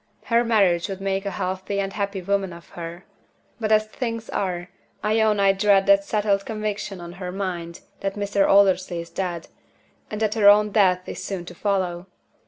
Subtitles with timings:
[0.23, 3.05] Her marriage would make a healthy and a happy woman of her.
[3.59, 4.71] But as things are,
[5.03, 8.47] I own I dread that settled conviction in her mind that Mr.
[8.49, 9.47] Aldersley is dead,
[10.09, 12.07] and that her own death is soon to follow.